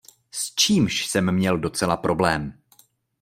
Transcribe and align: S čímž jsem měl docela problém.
S 0.31 0.55
čímž 0.55 1.05
jsem 1.05 1.31
měl 1.31 1.57
docela 1.57 1.97
problém. 1.97 2.53